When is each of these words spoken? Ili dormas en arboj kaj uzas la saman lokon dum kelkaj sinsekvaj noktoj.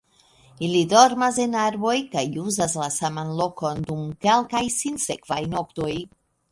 Ili 0.67 0.79
dormas 0.93 1.37
en 1.43 1.53
arboj 1.65 1.93
kaj 2.15 2.25
uzas 2.47 2.73
la 2.81 2.89
saman 2.99 3.37
lokon 3.43 3.87
dum 3.91 4.05
kelkaj 4.27 4.67
sinsekvaj 4.81 5.43
noktoj. 5.57 5.95